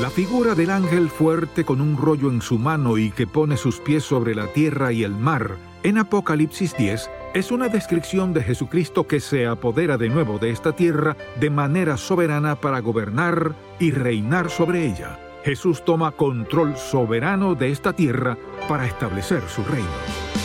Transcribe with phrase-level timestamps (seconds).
[0.00, 3.78] La figura del ángel fuerte con un rollo en su mano y que pone sus
[3.78, 9.06] pies sobre la tierra y el mar en Apocalipsis 10 es una descripción de Jesucristo
[9.06, 14.48] que se apodera de nuevo de esta tierra de manera soberana para gobernar y reinar
[14.48, 15.18] sobre ella.
[15.44, 20.41] Jesús toma control soberano de esta tierra para establecer su reino.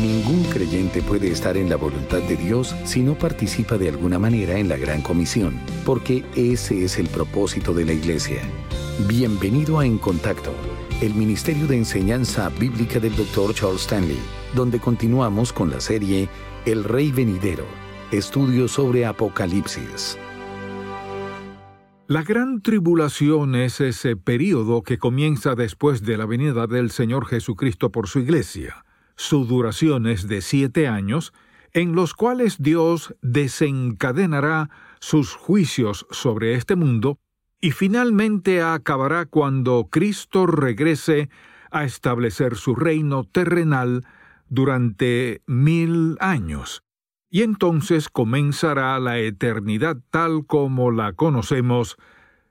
[0.00, 4.58] Ningún creyente puede estar en la voluntad de Dios si no participa de alguna manera
[4.58, 8.40] en la gran comisión, porque ese es el propósito de la iglesia.
[9.06, 10.54] Bienvenido a En Contacto,
[11.02, 13.52] el Ministerio de Enseñanza Bíblica del Dr.
[13.52, 14.18] Charles Stanley,
[14.54, 16.26] donde continuamos con la serie
[16.64, 17.66] El Rey Venidero,
[18.12, 20.16] estudios sobre Apocalipsis.
[22.06, 27.92] La gran tribulación es ese período que comienza después de la venida del Señor Jesucristo
[27.92, 31.32] por su iglesia su duración es de siete años,
[31.72, 37.18] en los cuales Dios desencadenará sus juicios sobre este mundo
[37.60, 41.30] y finalmente acabará cuando Cristo regrese
[41.70, 44.04] a establecer su reino terrenal
[44.48, 46.82] durante mil años.
[47.30, 51.96] Y entonces comenzará la eternidad tal como la conocemos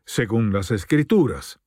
[0.06, 1.60] según las Escrituras.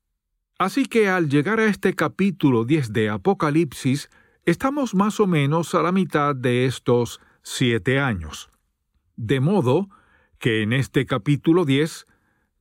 [0.58, 4.08] Así que al llegar a este capítulo 10 de Apocalipsis,
[4.46, 8.50] Estamos más o menos a la mitad de estos siete años.
[9.16, 9.88] De modo
[10.38, 12.04] que en este capítulo 10,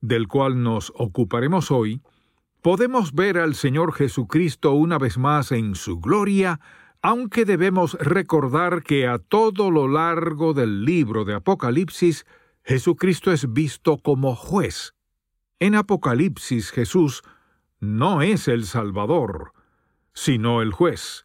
[0.00, 2.00] del cual nos ocuparemos hoy,
[2.62, 6.58] podemos ver al Señor Jesucristo una vez más en su gloria,
[7.02, 12.24] aunque debemos recordar que a todo lo largo del libro de Apocalipsis,
[12.62, 14.94] Jesucristo es visto como juez.
[15.58, 17.22] En Apocalipsis Jesús
[17.78, 19.52] no es el Salvador,
[20.14, 21.23] sino el juez.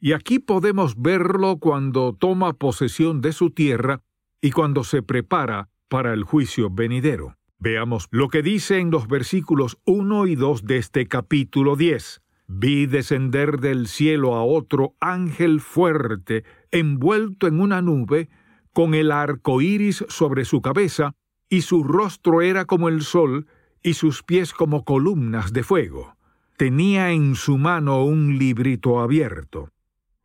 [0.00, 4.02] Y aquí podemos verlo cuando toma posesión de su tierra
[4.40, 7.36] y cuando se prepara para el juicio venidero.
[7.58, 12.22] Veamos lo que dice en los versículos 1 y 2 de este capítulo 10.
[12.46, 18.28] Vi descender del cielo a otro ángel fuerte, envuelto en una nube,
[18.72, 21.16] con el arco iris sobre su cabeza,
[21.50, 23.48] y su rostro era como el sol,
[23.82, 26.16] y sus pies como columnas de fuego.
[26.56, 29.70] Tenía en su mano un librito abierto.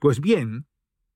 [0.03, 0.66] Pues bien,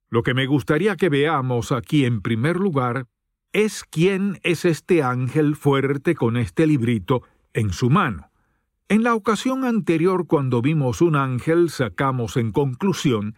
[0.09, 3.05] lo que me gustaría que veamos aquí en primer lugar
[3.51, 7.21] es quién es este ángel fuerte con este librito
[7.51, 8.31] en su mano.
[8.87, 13.35] En la ocasión anterior cuando vimos un ángel sacamos en conclusión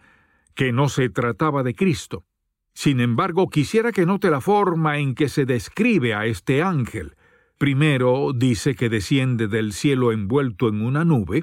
[0.54, 2.24] que no se trataba de Cristo.
[2.72, 7.16] Sin embargo, quisiera que note la forma en que se describe a este ángel.
[7.58, 11.42] Primero dice que desciende del cielo envuelto en una nube.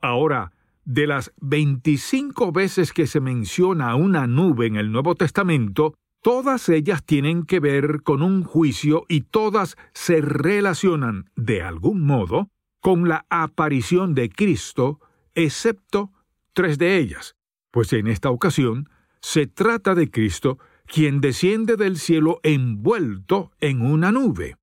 [0.00, 0.53] Ahora
[0.84, 7.04] de las 25 veces que se menciona una nube en el Nuevo Testamento, todas ellas
[7.04, 12.48] tienen que ver con un juicio y todas se relacionan, de algún modo,
[12.80, 15.00] con la aparición de Cristo,
[15.34, 16.12] excepto
[16.52, 17.34] tres de ellas,
[17.70, 18.88] pues en esta ocasión
[19.20, 24.56] se trata de Cristo, quien desciende del cielo envuelto en una nube.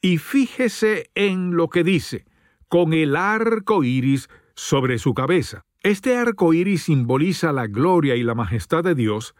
[0.00, 2.26] Y fíjese en lo que dice,
[2.68, 5.64] con el arco iris sobre su cabeza.
[5.82, 9.34] Este arco iris simboliza la gloria y la majestad de Dios,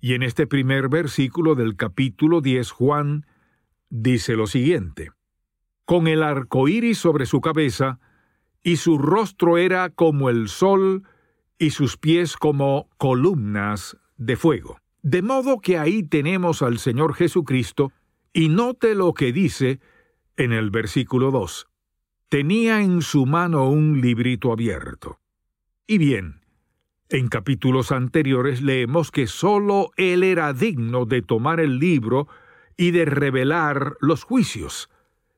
[0.00, 3.26] y en este primer versículo del capítulo 10, Juan
[3.90, 5.10] dice lo siguiente:
[5.84, 8.00] Con el arco iris sobre su cabeza,
[8.62, 11.04] y su rostro era como el sol,
[11.58, 14.78] y sus pies como columnas de fuego.
[15.02, 17.92] De modo que ahí tenemos al Señor Jesucristo,
[18.32, 19.80] y note lo que dice
[20.36, 21.68] en el versículo 2
[22.28, 25.18] tenía en su mano un librito abierto.
[25.86, 26.40] Y bien,
[27.08, 32.28] en capítulos anteriores leemos que sólo él era digno de tomar el libro
[32.76, 34.90] y de revelar los juicios.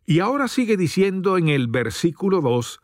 [0.05, 2.81] Y ahora sigue diciendo en el versículo 2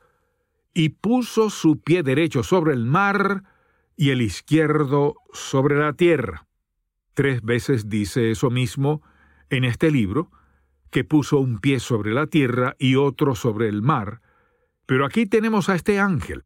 [0.73, 3.43] y puso su pie derecho sobre el mar
[3.97, 6.47] y el izquierdo sobre la tierra.
[7.14, 9.02] Tres veces dice eso mismo
[9.50, 10.31] en este libro,
[10.91, 14.21] que puso un pie sobre la tierra y otro sobre el mar,
[14.87, 16.44] pero aquí tenemos a este ángel.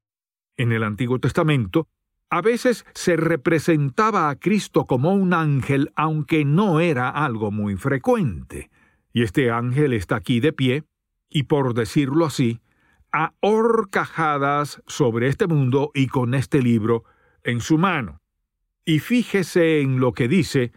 [0.57, 1.89] En el Antiguo Testamento,
[2.31, 8.71] a veces se representaba a Cristo como un ángel, aunque no era algo muy frecuente.
[9.13, 10.85] Y este ángel está aquí de pie,
[11.29, 12.61] y por decirlo así,
[13.13, 17.05] a horcajadas sobre este mundo y con este libro
[17.43, 18.21] en su mano.
[18.85, 20.73] Y fíjese en lo que dice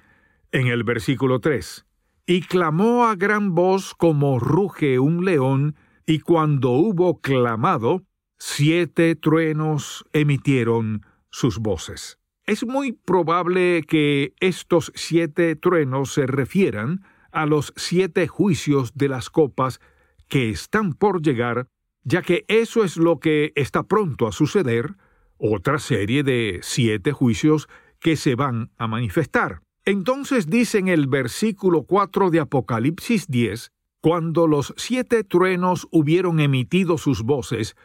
[0.52, 1.86] en el versículo 3.
[2.26, 5.76] Y clamó a gran voz como ruge un león,
[6.06, 8.04] y cuando hubo clamado,
[8.38, 12.20] siete truenos emitieron sus voces.
[12.46, 19.30] Es muy probable que estos siete truenos se refieran a los siete juicios de las
[19.30, 19.80] copas
[20.28, 21.68] que están por llegar,
[22.04, 24.96] ya que eso es lo que está pronto a suceder,
[25.38, 27.68] otra serie de siete juicios
[28.00, 29.63] que se van a manifestar.
[29.86, 36.98] Entonces dice en el versículo 4 de Apocalipsis 10, cuando los siete truenos hubieron emitido
[36.98, 37.76] sus voces,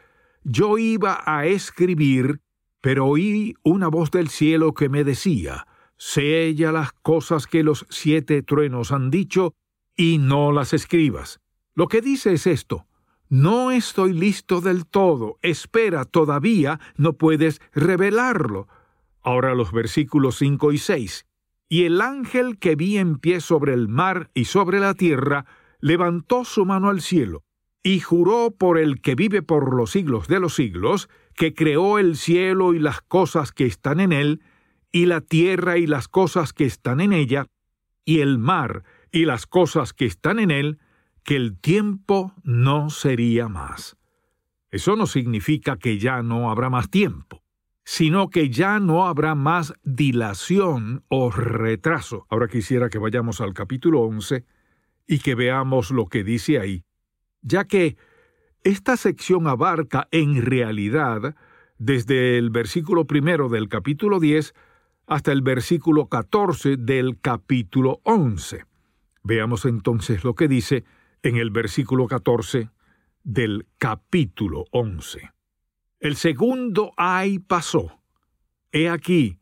[0.45, 2.41] yo iba a escribir,
[2.81, 5.67] pero oí una voz del cielo que me decía,
[5.97, 9.55] Sella las cosas que los siete truenos han dicho,
[9.97, 11.41] y no las escribas.
[11.75, 12.87] Lo que dice es esto,
[13.29, 18.69] no estoy listo del todo, espera, todavía no puedes revelarlo.
[19.21, 21.28] Ahora los versículos 5 y 6.
[21.69, 25.45] Y el ángel que vi en pie sobre el mar y sobre la tierra,
[25.81, 27.45] levantó su mano al cielo,
[27.83, 32.17] y juró por el que vive por los siglos de los siglos, que creó el
[32.17, 34.43] cielo y las cosas que están en él,
[34.91, 37.47] y la tierra y las cosas que están en ella,
[38.05, 40.79] y el mar y las cosas que están en él,
[41.23, 43.97] que el tiempo no sería más.
[44.71, 47.43] Eso no significa que ya no habrá más tiempo,
[47.91, 52.27] sino que ya no habrá más dilación o retraso.
[52.29, 54.45] Ahora quisiera que vayamos al capítulo 11
[55.07, 56.85] y que veamos lo que dice ahí,
[57.41, 57.97] ya que
[58.63, 61.35] esta sección abarca en realidad
[61.79, 64.53] desde el versículo primero del capítulo 10
[65.07, 68.67] hasta el versículo 14 del capítulo 11.
[69.23, 70.85] Veamos entonces lo que dice
[71.23, 72.69] en el versículo 14
[73.25, 75.38] del capítulo 11.
[76.01, 78.01] El segundo ay pasó.
[78.71, 79.39] He aquí,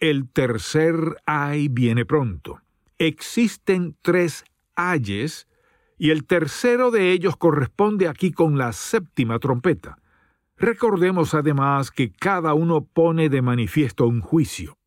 [0.00, 0.94] el tercer
[1.26, 2.62] ay viene pronto.
[2.96, 4.44] Existen tres
[4.74, 5.48] ayes,
[5.98, 9.98] y el tercero de ellos corresponde aquí con la séptima trompeta.
[10.56, 14.78] Recordemos además que cada uno pone de manifiesto un juicio.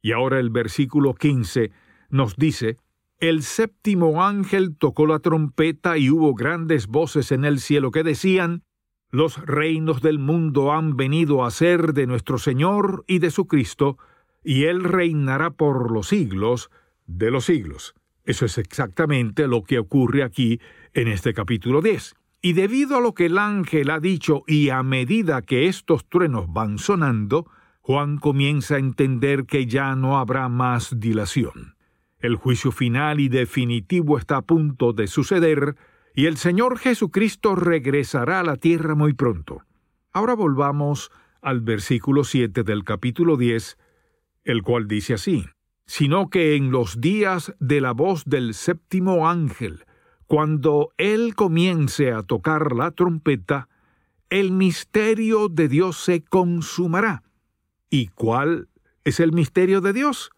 [0.00, 1.72] Y ahora el versículo 15
[2.08, 2.78] nos dice,
[3.18, 8.64] El séptimo ángel tocó la trompeta y hubo grandes voces en el cielo que decían,
[9.12, 13.98] Los reinos del mundo han venido a ser de nuestro Señor y de su Cristo,
[14.44, 16.70] y Él reinará por los siglos
[17.06, 17.94] de los siglos.
[18.24, 20.60] Eso es exactamente lo que ocurre aquí
[20.94, 22.14] en este capítulo 10.
[22.40, 26.46] Y debido a lo que el ángel ha dicho y a medida que estos truenos
[26.52, 31.74] van sonando, Juan comienza a entender que ya no habrá más dilación.
[32.20, 35.74] El juicio final y definitivo está a punto de suceder
[36.14, 39.62] y el Señor Jesucristo regresará a la tierra muy pronto.
[40.12, 43.78] Ahora volvamos al versículo 7 del capítulo 10,
[44.44, 45.46] el cual dice así
[45.90, 49.86] sino que en los días de la voz del séptimo ángel,
[50.28, 53.68] cuando él comience a tocar la trompeta,
[54.28, 57.24] el misterio de Dios se consumará.
[57.90, 58.68] ¿Y cuál
[59.02, 60.30] es el misterio de Dios?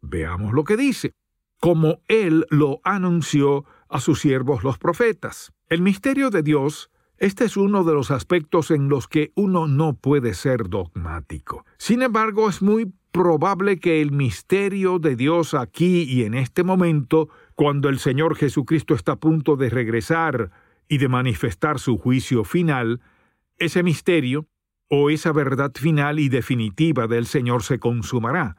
[0.00, 1.12] Veamos lo que dice,
[1.60, 5.52] como él lo anunció a sus siervos los profetas.
[5.68, 9.94] El misterio de Dios este es uno de los aspectos en los que uno no
[9.94, 11.64] puede ser dogmático.
[11.78, 17.30] Sin embargo, es muy probable que el misterio de Dios aquí y en este momento,
[17.54, 20.50] cuando el Señor Jesucristo está a punto de regresar
[20.88, 23.00] y de manifestar su juicio final,
[23.56, 24.46] ese misterio
[24.88, 28.56] o esa verdad final y definitiva del Señor se consumará.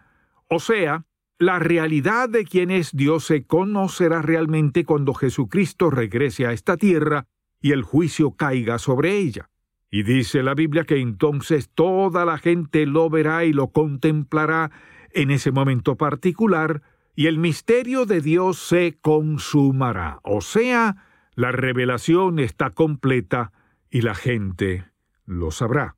[0.50, 1.06] O sea,
[1.40, 7.28] la realidad de quién es Dios se conocerá realmente cuando Jesucristo regrese a esta tierra
[7.62, 9.50] y el juicio caiga sobre ella.
[9.90, 14.72] Y dice la Biblia que entonces toda la gente lo verá y lo contemplará
[15.12, 16.82] en ese momento particular,
[17.16, 20.20] y el misterio de Dios se consumará.
[20.24, 23.52] O sea, la revelación está completa
[23.90, 24.86] y la gente
[25.26, 25.96] lo sabrá.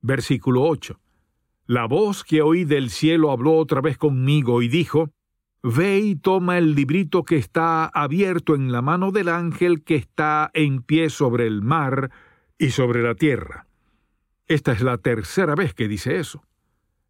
[0.00, 0.98] Versículo 8.
[1.66, 5.10] La voz que oí del cielo habló otra vez conmigo y dijo,
[5.62, 10.50] Ve y toma el librito que está abierto en la mano del ángel que está
[10.54, 12.10] en pie sobre el mar
[12.58, 13.66] y sobre la tierra.
[14.48, 16.44] Esta es la tercera vez que dice eso.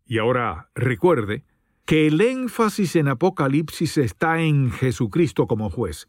[0.05, 1.45] Y ahora recuerde
[1.87, 6.07] que el énfasis en Apocalipsis está en Jesucristo como juez.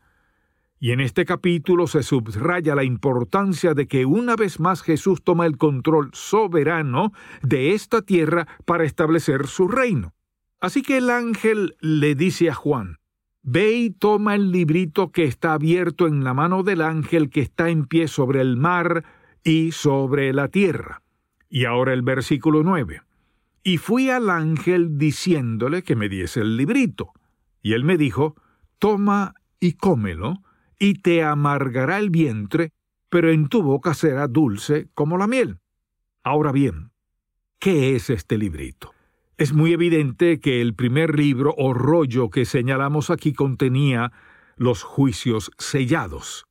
[0.83, 5.45] Y en este capítulo se subraya la importancia de que una vez más Jesús toma
[5.45, 10.13] el control soberano de esta tierra para establecer su reino.
[10.59, 12.97] Así que el ángel le dice a Juan,
[13.43, 17.69] Ve y toma el librito que está abierto en la mano del ángel que está
[17.69, 19.05] en pie sobre el mar
[19.41, 21.01] y sobre la tierra.
[21.49, 23.03] Y ahora el versículo 9.
[23.63, 27.13] Y fui al ángel diciéndole que me diese el librito.
[27.61, 28.35] Y él me dijo,
[28.79, 30.43] Toma y cómelo,
[30.83, 32.73] y te amargará el vientre,
[33.07, 35.59] pero en tu boca será dulce como la miel.
[36.25, 36.91] Ahora bien,
[37.57, 38.91] ¿qué es este librito?
[39.37, 44.11] Es muy evidente que el primer libro o rollo que señalamos aquí contenía
[44.57, 46.47] los juicios sellados.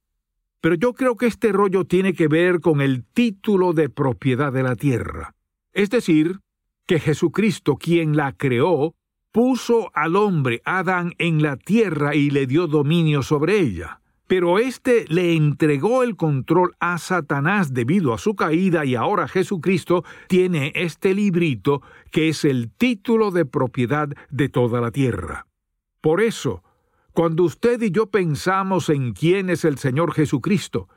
[0.63, 4.63] Pero yo creo que este rollo tiene que ver con el título de propiedad de
[4.63, 5.35] la tierra.
[5.75, 6.41] Es decir,
[6.87, 8.95] que Jesucristo, quien la creó,
[9.31, 13.99] puso al hombre Adán en la tierra y le dio dominio sobre ella.
[14.33, 20.05] Pero éste le entregó el control a Satanás debido a su caída y ahora Jesucristo
[20.27, 25.49] tiene este librito que es el título de propiedad de toda la tierra.
[26.01, 26.65] Por eso,
[27.13, 30.89] cuando usted y yo pensamos en quién es el Señor Jesucristo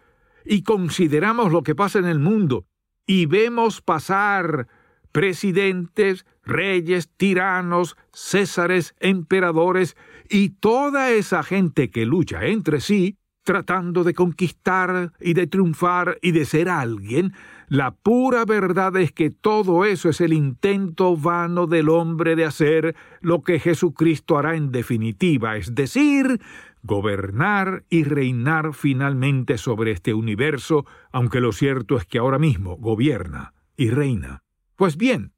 [0.46, 2.68] y consideramos lo que pasa en el mundo
[3.06, 4.70] y vemos pasar
[5.12, 9.98] presidentes, reyes, tiranos, césares, emperadores
[10.30, 16.32] y toda esa gente que lucha entre sí, tratando de conquistar y de triunfar y
[16.32, 17.34] de ser alguien,
[17.70, 22.96] la pura verdad es que todo eso es el intento vano del hombre de hacer
[23.22, 26.42] lo que Jesucristo hará en definitiva, es decir,
[26.84, 33.54] gobernar y reinar finalmente sobre este universo, aunque lo cierto es que ahora mismo gobierna
[33.78, 34.44] y reina.
[34.76, 35.34] Pues bien,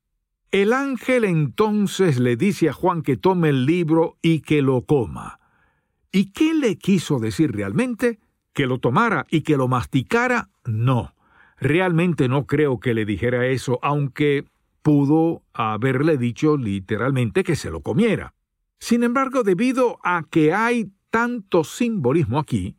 [0.51, 5.39] el ángel entonces le dice a Juan que tome el libro y que lo coma.
[6.11, 8.19] ¿Y qué le quiso decir realmente?
[8.53, 10.49] ¿Que lo tomara y que lo masticara?
[10.65, 11.13] No.
[11.59, 14.45] Realmente no creo que le dijera eso, aunque
[14.81, 18.33] pudo haberle dicho literalmente que se lo comiera.
[18.79, 22.77] Sin embargo, debido a que hay tanto simbolismo aquí,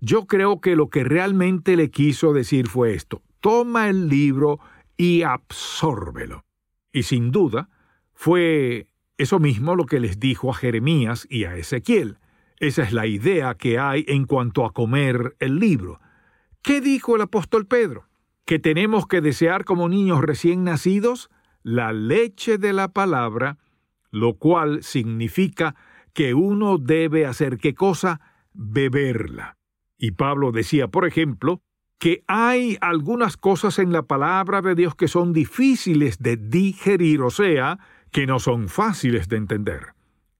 [0.00, 4.60] yo creo que lo que realmente le quiso decir fue esto, toma el libro
[4.96, 6.44] y absórbelo.
[6.92, 7.70] Y sin duda,
[8.12, 12.18] fue eso mismo lo que les dijo a Jeremías y a Ezequiel.
[12.62, 15.98] Esa es la idea que hay en cuanto a comer el libro.
[16.62, 18.06] ¿Qué dijo el apóstol Pedro?
[18.44, 21.28] ¿Que tenemos que desear como niños recién nacidos
[21.64, 23.58] la leche de la palabra,
[24.12, 25.74] lo cual significa
[26.12, 28.20] que uno debe hacer qué cosa?
[28.52, 29.56] Beberla.
[29.98, 31.62] Y Pablo decía, por ejemplo,
[31.98, 37.30] que hay algunas cosas en la palabra de Dios que son difíciles de digerir, o
[37.30, 37.80] sea,
[38.12, 39.94] que no son fáciles de entender.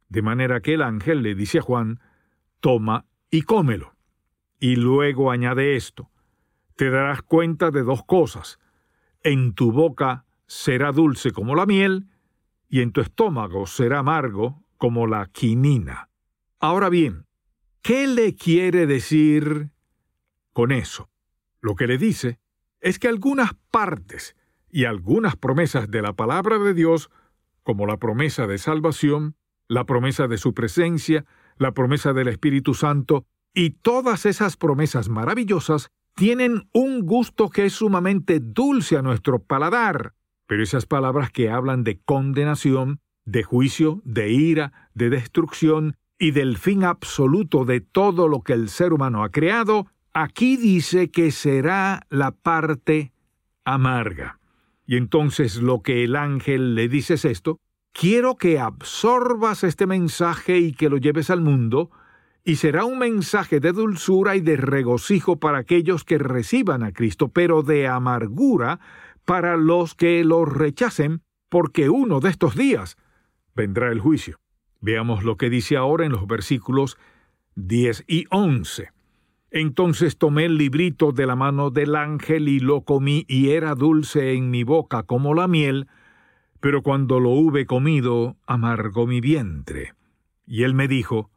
[0.08, 1.98] De manera que el ángel le dice a Juan,
[2.62, 3.94] toma y cómelo.
[4.58, 6.10] Y luego añade esto,
[6.76, 8.58] te darás cuenta de dos cosas.
[9.22, 12.08] En tu boca será dulce como la miel,
[12.68, 16.08] y en tu estómago será amargo como la quinina.
[16.60, 17.26] Ahora bien,
[17.82, 19.70] ¿qué le quiere decir
[20.52, 21.10] con eso?
[21.60, 22.38] Lo que le dice
[22.80, 24.36] es que algunas partes
[24.70, 27.10] y algunas promesas de la palabra de Dios,
[27.62, 29.36] como la promesa de salvación,
[29.68, 31.26] la promesa de su presencia,
[31.62, 37.72] la promesa del Espíritu Santo y todas esas promesas maravillosas tienen un gusto que es
[37.72, 40.14] sumamente dulce a nuestro paladar,
[40.46, 46.58] pero esas palabras que hablan de condenación, de juicio, de ira, de destrucción y del
[46.58, 52.06] fin absoluto de todo lo que el ser humano ha creado, aquí dice que será
[52.10, 53.12] la parte
[53.64, 54.38] amarga.
[54.86, 57.60] Y entonces lo que el ángel le dice es esto,
[57.92, 61.90] Quiero que absorbas este mensaje y que lo lleves al mundo,
[62.44, 67.28] y será un mensaje de dulzura y de regocijo para aquellos que reciban a Cristo,
[67.28, 68.80] pero de amargura
[69.24, 72.96] para los que lo rechacen, porque uno de estos días
[73.54, 74.40] vendrá el juicio.
[74.80, 76.98] Veamos lo que dice ahora en los versículos
[77.54, 78.90] 10 y 11.
[79.50, 84.32] Entonces tomé el librito de la mano del ángel y lo comí y era dulce
[84.32, 85.86] en mi boca como la miel,
[86.62, 89.94] pero cuando lo hube comido, amargó mi vientre.
[90.46, 91.28] Y él me dijo,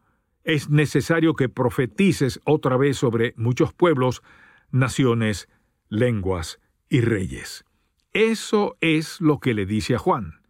[0.44, 4.22] es necesario que profetices otra vez sobre muchos pueblos,
[4.70, 5.50] naciones,
[5.89, 7.65] lenguas y reyes.
[8.13, 10.41] Eso es lo que le dice a Juan.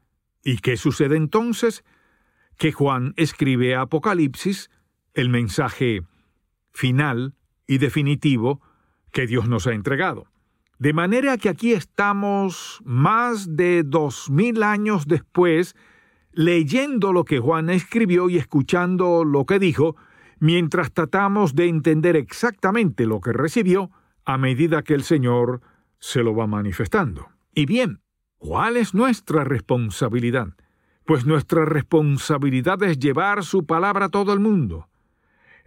[0.43, 1.85] ¿Y qué sucede entonces?
[2.57, 4.69] Que Juan escribe a Apocalipsis,
[5.13, 6.01] el mensaje
[6.73, 7.33] final
[7.65, 8.61] y definitivo
[9.13, 10.27] que Dios nos ha entregado.
[10.77, 15.75] De manera que aquí estamos más de dos mil años después,
[16.33, 19.95] leyendo lo que Juan escribió y escuchando lo que dijo,
[20.39, 23.89] mientras tratamos de entender exactamente lo que recibió
[24.25, 25.61] a medida que el Señor
[25.99, 27.29] se lo va manifestando.
[27.53, 28.01] Y bien,
[28.37, 30.49] ¿cuál es nuestra responsabilidad?
[31.05, 34.89] Pues nuestra responsabilidad es llevar su palabra a todo el mundo.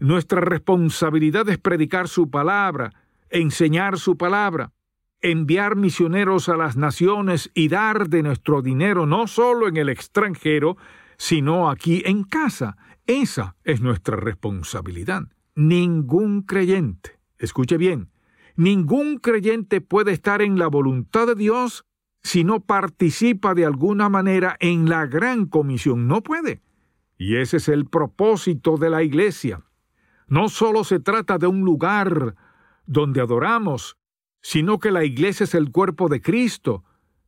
[0.01, 2.93] Nuestra responsabilidad es predicar su palabra,
[3.31, 4.73] enseñar su palabra,
[5.21, 10.77] enviar misioneros a las naciones y dar de nuestro dinero no solo en el extranjero,
[11.17, 12.77] sino aquí en casa.
[13.07, 15.25] Esa es nuestra responsabilidad.
[15.55, 18.11] Ningún creyente, escuche bien,
[18.55, 21.85] ningún creyente puede estar en la voluntad de Dios
[22.23, 26.07] si no participa de alguna manera en la gran comisión.
[26.07, 26.61] No puede.
[27.17, 29.65] Y ese es el propósito de la iglesia.
[30.29, 32.37] No solo se trata de un lugar
[32.87, 33.97] donde adoramos,
[34.41, 36.85] sino que la iglesia es el cuerpo de Cristo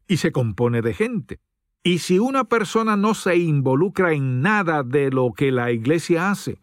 [0.07, 1.41] y se compone de gente.
[1.83, 6.59] Y si una persona no se involucra en nada de lo que la iglesia hace,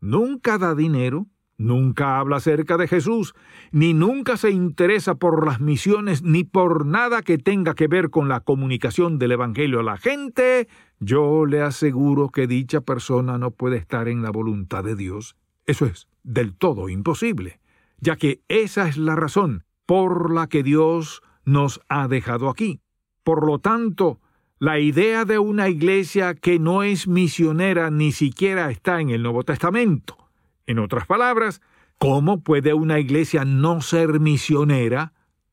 [0.00, 1.26] nunca da dinero,
[1.58, 3.34] nunca habla acerca de Jesús,
[3.72, 8.28] ni nunca se interesa por las misiones, ni por nada que tenga que ver con
[8.28, 10.68] la comunicación del Evangelio a la gente,
[11.00, 15.36] yo le aseguro que dicha persona no puede estar en la voluntad de Dios.
[15.66, 17.60] Eso es del todo imposible,
[17.98, 22.80] ya que esa es la razón por la que Dios nos ha dejado aquí.
[23.24, 24.22] Por lo tanto,
[24.58, 29.42] la idea de una iglesia que no es misionera ni siquiera está en el Nuevo
[29.42, 30.16] Testamento.
[30.64, 31.60] En otras palabras,
[31.98, 35.12] ¿cómo puede una iglesia no ser misionera?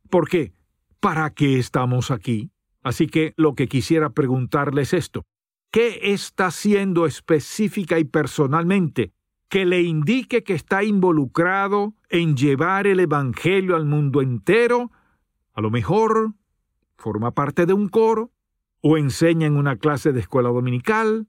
[0.10, 0.54] ¿Por qué?
[1.02, 2.50] ¿Para qué estamos aquí?
[2.82, 5.26] Así que lo que quisiera preguntarles es esto.
[5.70, 9.12] ¿Qué está haciendo específica y personalmente
[9.50, 14.92] que le indique que está involucrado en llevar el Evangelio al mundo entero?
[15.54, 16.34] A lo mejor
[16.98, 18.32] forma parte de un coro,
[18.82, 21.28] o enseña en una clase de escuela dominical,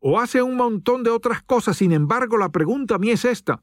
[0.00, 1.76] o hace un montón de otras cosas.
[1.76, 3.62] Sin embargo, la pregunta a mí es esta.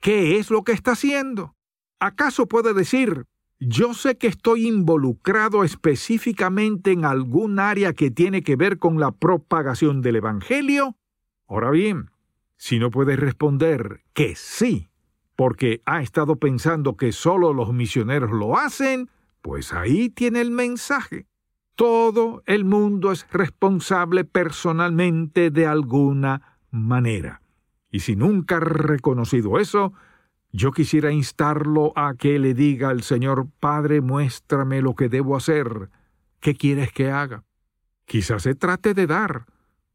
[0.00, 1.54] ¿Qué es lo que está haciendo?
[2.00, 3.26] ¿Acaso puede decir,
[3.60, 9.12] yo sé que estoy involucrado específicamente en algún área que tiene que ver con la
[9.12, 10.96] propagación del Evangelio?
[11.48, 12.10] Ahora bien,
[12.58, 14.88] si no puede responder que sí,
[15.36, 19.08] porque ha estado pensando que solo los misioneros lo hacen,
[19.40, 21.26] pues ahí tiene el mensaje.
[21.76, 27.40] Todo el mundo es responsable personalmente de alguna manera.
[27.90, 29.92] Y si nunca ha reconocido eso,
[30.50, 35.90] yo quisiera instarlo a que le diga al Señor, Padre, muéstrame lo que debo hacer.
[36.40, 37.44] ¿Qué quieres que haga?
[38.06, 39.46] Quizás se trate de dar,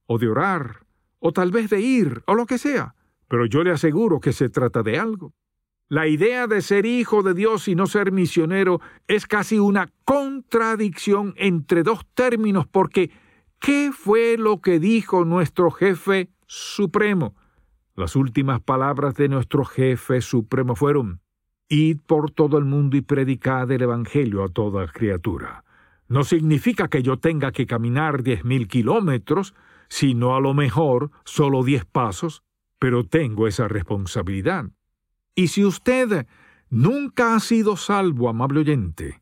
[0.06, 0.83] o de orar,
[1.26, 2.96] o tal vez de ir, o lo que sea,
[3.30, 5.34] pero yo le aseguro que se trata de algo.
[5.88, 11.34] La idea de ser hijo de Dios y no ser misionero es casi una contradicción
[11.38, 13.10] entre dos términos porque
[13.60, 17.36] ¿qué fue lo que dijo nuestro jefe supremo?
[17.96, 21.22] Las últimas palabras de nuestro jefe supremo fueron
[21.70, 25.64] Id por todo el mundo y predicad el Evangelio a toda criatura.
[26.10, 29.54] No significa que yo tenga que caminar diez mil kilómetros,
[29.90, 32.44] sino a lo mejor solo diez pasos,
[32.80, 34.66] pero tengo esa responsabilidad.
[35.36, 36.28] Y si usted
[36.70, 39.22] nunca ha sido salvo, amable oyente,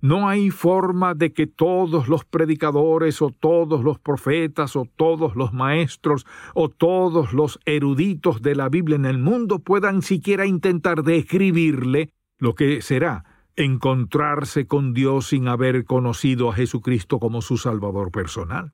[0.00, 5.52] no hay forma de que todos los predicadores o todos los profetas o todos los
[5.52, 12.10] maestros o todos los eruditos de la Biblia en el mundo puedan siquiera intentar describirle
[12.38, 13.24] lo que será
[13.56, 18.72] encontrarse con Dios sin haber conocido a Jesucristo como su Salvador personal.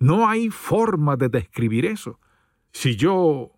[0.00, 2.18] No hay forma de describir eso.
[2.72, 3.52] Si yo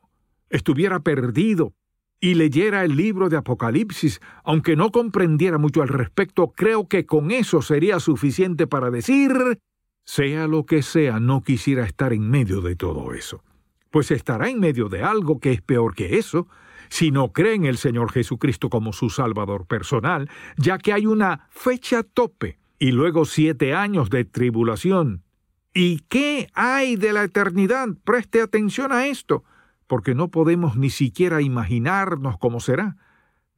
[0.51, 1.73] estuviera perdido
[2.21, 7.31] y leyera el libro de Apocalipsis, aunque no comprendiera mucho al respecto, creo que con
[7.31, 9.61] eso sería suficiente para decir,
[10.05, 13.45] sea lo que sea, no quisiera estar en medio de todo eso.
[13.91, 16.49] Pues estará en medio de algo que es peor que eso,
[16.89, 21.47] si no cree en el Señor Jesucristo como su Salvador personal, ya que hay una
[21.51, 25.23] fecha tope y luego siete años de tribulación.
[25.75, 27.89] ¿Y qué hay de la eternidad?
[28.05, 29.45] Preste atención a esto
[29.87, 32.97] porque no podemos ni siquiera imaginarnos cómo será.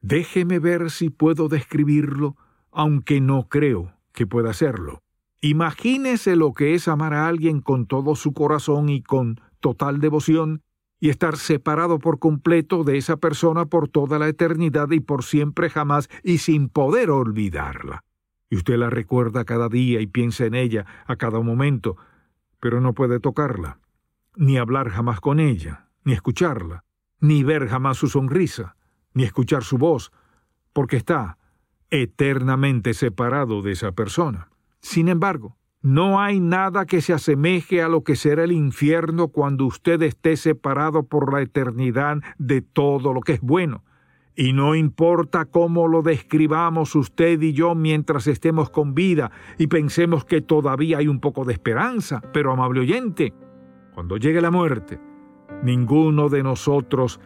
[0.01, 2.37] Déjeme ver si puedo describirlo,
[2.73, 5.01] aunque no creo que pueda hacerlo.
[5.41, 10.63] Imagínese lo que es amar a alguien con todo su corazón y con total devoción,
[10.99, 15.71] y estar separado por completo de esa persona por toda la eternidad y por siempre
[15.71, 18.03] jamás, y sin poder olvidarla.
[18.51, 21.97] Y usted la recuerda cada día y piensa en ella a cada momento,
[22.61, 23.79] pero no puede tocarla,
[24.37, 26.85] ni hablar jamás con ella, ni escucharla,
[27.21, 28.77] ni ver jamás su sonrisa,
[29.13, 30.13] ni escuchar su voz,
[30.73, 31.39] porque está
[31.91, 34.49] eternamente separado de esa persona.
[34.81, 39.67] Sin embargo, no hay nada que se asemeje a lo que será el infierno cuando
[39.67, 43.85] usted esté separado por la eternidad de todo lo que es bueno.
[44.37, 50.25] Y no importa cómo lo describamos usted y yo mientras estemos con vida y pensemos
[50.25, 53.33] que todavía hay un poco de esperanza, pero amable oyente,
[53.95, 55.01] cuando llegue la muerte,
[55.63, 57.21] ninguno de nosotros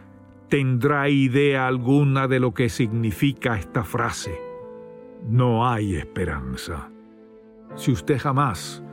[0.49, 4.39] tendrá idea alguna de lo que significa esta frase.
[5.27, 6.89] No hay esperanza
[7.75, 8.83] si usted jamás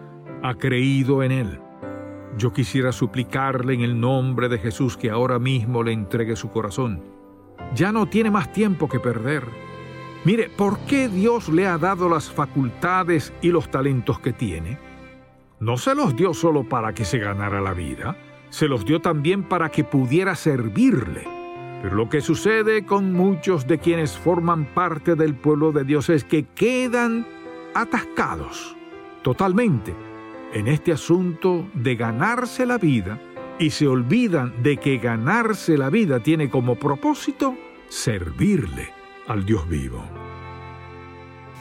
[0.42, 1.60] ha creído en Él.
[2.38, 7.15] Yo quisiera suplicarle en el nombre de Jesús que ahora mismo le entregue su corazón.
[7.74, 9.44] Ya no tiene más tiempo que perder.
[10.24, 14.78] Mire, ¿por qué Dios le ha dado las facultades y los talentos que tiene?
[15.60, 18.16] No se los dio solo para que se ganara la vida,
[18.50, 21.24] se los dio también para que pudiera servirle.
[21.82, 26.24] Pero lo que sucede con muchos de quienes forman parte del pueblo de Dios es
[26.24, 27.26] que quedan
[27.74, 28.76] atascados
[29.22, 29.94] totalmente
[30.52, 33.18] en este asunto de ganarse la vida
[33.58, 37.56] y se olvidan de que ganarse la vida tiene como propósito
[37.88, 38.92] servirle
[39.26, 40.04] al Dios vivo.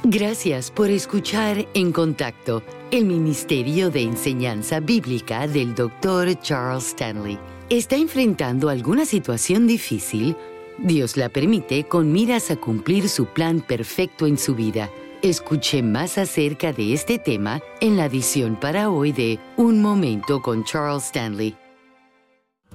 [0.03, 6.39] Gracias por escuchar En Contacto, el Ministerio de Enseñanza Bíblica del Dr.
[6.41, 7.39] Charles Stanley.
[7.69, 10.35] ¿Está enfrentando alguna situación difícil?
[10.77, 14.91] Dios la permite con miras a cumplir su plan perfecto en su vida.
[15.23, 20.63] Escuche más acerca de este tema en la edición para hoy de Un Momento con
[20.65, 21.57] Charles Stanley.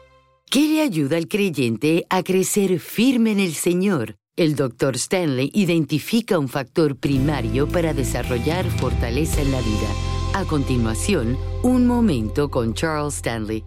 [0.51, 4.17] ¿Qué le ayuda al creyente a crecer firme en el Señor?
[4.35, 4.97] El Dr.
[4.97, 9.87] Stanley identifica un factor primario para desarrollar fortaleza en la vida.
[10.33, 13.63] A continuación, un momento con Charles Stanley.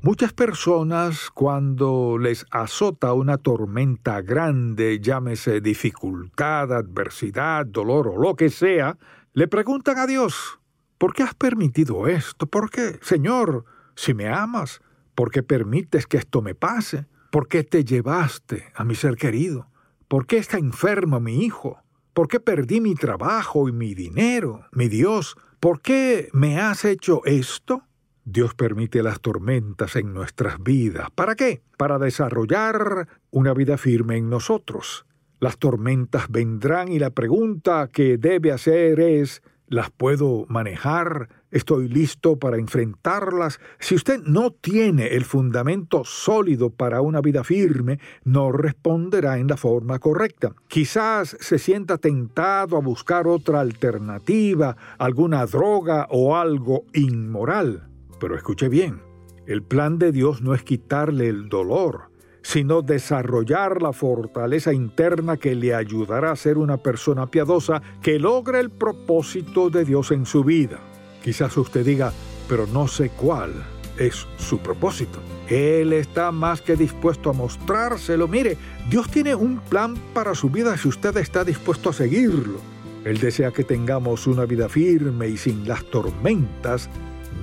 [0.00, 8.48] Muchas personas cuando les azota una tormenta grande, llámese dificultad, adversidad, dolor o lo que
[8.48, 8.96] sea,
[9.34, 10.58] le preguntan a Dios,
[10.96, 12.46] ¿por qué has permitido esto?
[12.46, 12.98] ¿Por qué?
[13.02, 14.80] Señor, si me amas,
[15.14, 17.06] ¿Por qué permites que esto me pase?
[17.30, 19.68] ¿Por qué te llevaste a mi ser querido?
[20.08, 21.82] ¿Por qué está enfermo mi hijo?
[22.12, 24.66] ¿Por qué perdí mi trabajo y mi dinero?
[24.72, 27.84] Mi Dios, ¿por qué me has hecho esto?
[28.24, 31.10] Dios permite las tormentas en nuestras vidas.
[31.14, 31.62] ¿Para qué?
[31.76, 35.06] Para desarrollar una vida firme en nosotros.
[35.40, 39.42] Las tormentas vendrán y la pregunta que debe hacer es,
[39.72, 41.28] ¿las puedo manejar?
[41.52, 43.60] estoy listo para enfrentarlas.
[43.78, 49.56] Si usted no tiene el fundamento sólido para una vida firme, no responderá en la
[49.56, 50.54] forma correcta.
[50.66, 57.86] Quizás se sienta tentado a buscar otra alternativa, alguna droga o algo inmoral.
[58.18, 59.02] Pero escuche bien,
[59.46, 62.11] el plan de Dios no es quitarle el dolor,
[62.42, 68.60] sino desarrollar la fortaleza interna que le ayudará a ser una persona piadosa que logre
[68.60, 70.78] el propósito de Dios en su vida.
[71.22, 72.12] Quizás usted diga,
[72.48, 73.52] pero no sé cuál
[73.98, 75.20] es su propósito.
[75.48, 78.26] Él está más que dispuesto a mostrárselo.
[78.26, 78.56] Mire,
[78.88, 82.58] Dios tiene un plan para su vida si usted está dispuesto a seguirlo.
[83.04, 86.88] Él desea que tengamos una vida firme y sin las tormentas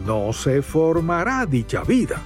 [0.06, 2.22] no se formará dicha vida.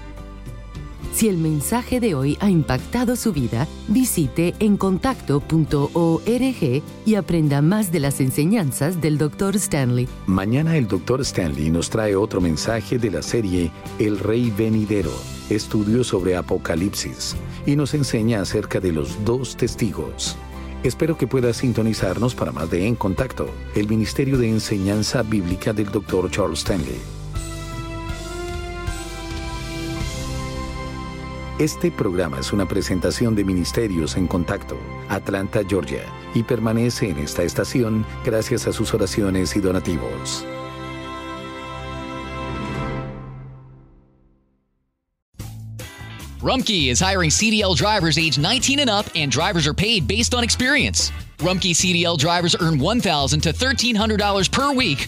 [1.13, 7.99] Si el mensaje de hoy ha impactado su vida, visite encontacto.org y aprenda más de
[7.99, 9.55] las enseñanzas del Dr.
[9.55, 10.07] Stanley.
[10.25, 11.21] Mañana el Dr.
[11.21, 15.11] Stanley nos trae otro mensaje de la serie El Rey Venidero,
[15.51, 17.35] estudio sobre Apocalipsis,
[17.67, 20.35] y nos enseña acerca de los dos testigos.
[20.81, 25.91] Espero que pueda sintonizarnos para más de En Contacto, el Ministerio de Enseñanza Bíblica del
[25.91, 26.31] Dr.
[26.31, 27.22] Charles Stanley.
[31.59, 34.75] Este programa es una presentación de Ministerios en Contacto,
[35.07, 40.43] Atlanta, Georgia, y permanece en esta estación gracias a sus oraciones y donativos.
[46.41, 50.43] Rumkey is hiring CDL drivers age 19 and up, and drivers are paid based on
[50.43, 51.11] experience.
[51.37, 55.07] Rumkey CDL drivers earn $1,000 to $1,300 per week